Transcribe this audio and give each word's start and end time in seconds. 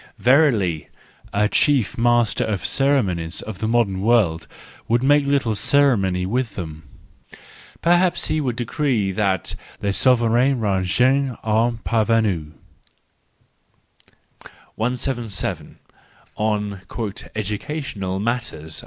Verily, 0.17 0.87
a 1.31 1.47
chief 1.47 1.95
master 1.95 2.43
of 2.43 2.65
ceremonies 2.65 3.43
of 3.43 3.59
the 3.59 3.67
modern 3.67 4.01
world 4.01 4.47
would 4.87 5.03
make 5.03 5.27
little 5.27 5.53
ceremony 5.53 6.25
with 6.25 6.55
them; 6.55 6.81
perhaps 7.83 8.25
he 8.25 8.41
would 8.41 8.55
decree 8.55 9.11
that 9.11 9.53
"les 9.79 9.91
souverains 9.95 10.59
rangent 10.59 11.37
aux 11.43 11.77
parvenus 11.83 12.47
177 14.73 15.77
On" 16.35 16.81
Educational 17.35 18.19
Matters 18.19 18.79